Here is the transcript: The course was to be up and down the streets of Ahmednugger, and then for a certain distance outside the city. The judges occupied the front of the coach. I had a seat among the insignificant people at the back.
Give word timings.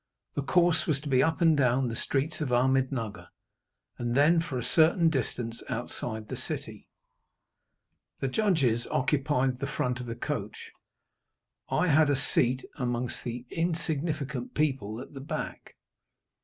The 0.33 0.41
course 0.41 0.87
was 0.87 0.99
to 1.01 1.09
be 1.09 1.21
up 1.21 1.41
and 1.41 1.55
down 1.55 1.87
the 1.87 1.95
streets 1.95 2.41
of 2.41 2.49
Ahmednugger, 2.49 3.27
and 3.99 4.15
then 4.15 4.41
for 4.41 4.57
a 4.57 4.63
certain 4.63 5.09
distance 5.11 5.61
outside 5.69 6.27
the 6.27 6.35
city. 6.35 6.87
The 8.19 8.27
judges 8.27 8.87
occupied 8.89 9.59
the 9.59 9.67
front 9.67 9.99
of 9.99 10.07
the 10.07 10.15
coach. 10.15 10.71
I 11.69 11.85
had 11.89 12.09
a 12.09 12.15
seat 12.15 12.65
among 12.79 13.11
the 13.23 13.45
insignificant 13.51 14.55
people 14.55 14.99
at 14.99 15.13
the 15.13 15.21
back. 15.21 15.75